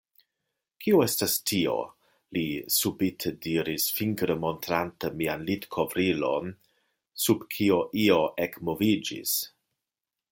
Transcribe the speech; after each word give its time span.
Kio 0.83 1.01
estas 1.07 1.33
tio? 1.49 1.75
li 2.37 2.45
subite 2.77 3.33
diris, 3.47 3.85
fingre 3.99 4.39
montrante 4.47 5.13
mian 5.21 5.45
litkovrilon 5.51 6.51
sub 7.27 7.45
kio 7.57 7.79
io 8.07 8.21
ekmoviĝis. 8.49 9.39